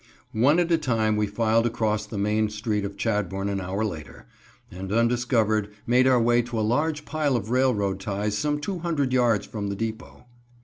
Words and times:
One 0.33 0.57
at 0.57 0.71
a 0.71 0.79
time 0.79 1.15
we 1.15 1.27
filed 1.27 1.67
across 1.67 2.07
the 2.07 2.17
main 2.17 2.49
street 2.49 2.85
of 2.85 2.97
Chadbourn 2.97 3.47
an 3.49 3.61
hour 3.61 3.85
later, 3.85 4.25
and, 4.71 4.91
undiscovered, 4.91 5.69
made 5.85 6.07
our 6.07 6.19
way 6.19 6.41
to 6.41 6.59
a 6.59 6.65
large 6.65 7.05
pile 7.05 7.35
of 7.35 7.51
railroad 7.51 7.99
ties 7.99 8.35
some 8.35 8.59
two 8.59 8.79
hundred 8.79 9.13
yards 9.13 9.45
from 9.45 9.67
the 9.69 9.75
depot. 9.75 10.25